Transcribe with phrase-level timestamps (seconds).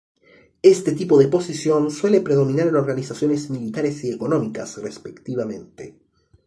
[0.63, 5.95] Este tipo de posición suele predominar en organizaciones militares y económicas, respectivamente.